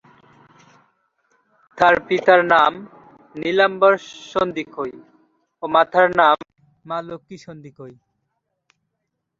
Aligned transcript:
তার 1.77 1.95
পিতার 2.07 2.41
নাম 2.45 2.71
নীলাম্বর 3.35 3.93
সন্দিকৈ 4.31 4.91
ও 5.63 5.65
মাতার 5.67 6.07
নাম 6.15 6.37
মা-লক্ষী 6.85 7.37
সন্দিকৈ। 7.37 7.93